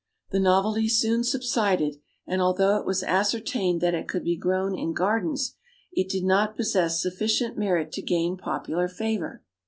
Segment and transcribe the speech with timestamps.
[0.31, 4.93] The novelty soon subsided, and although it was ascertained that it could be grown in
[4.93, 5.53] gardens,
[5.93, 9.43] it did not possess sufficient merit to gain popular favor.